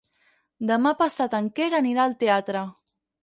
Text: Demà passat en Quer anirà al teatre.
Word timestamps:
Demà 0.69 0.93
passat 1.01 1.35
en 1.41 1.51
Quer 1.59 1.67
anirà 1.81 2.07
al 2.09 2.17
teatre. 2.25 2.65